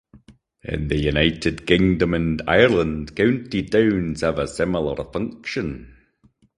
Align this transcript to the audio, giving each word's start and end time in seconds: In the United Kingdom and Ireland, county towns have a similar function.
In 0.63 0.87
the 0.87 0.97
United 0.97 1.67
Kingdom 1.67 2.15
and 2.15 2.41
Ireland, 2.47 3.15
county 3.15 3.61
towns 3.61 4.21
have 4.21 4.39
a 4.39 4.47
similar 4.47 4.95
function. 5.13 5.95